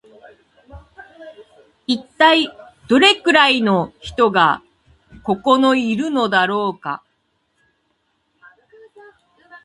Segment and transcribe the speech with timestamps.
[1.85, 2.49] 一体
[2.87, 4.63] どれくらいの人が
[5.21, 7.03] ここのいるのだろうか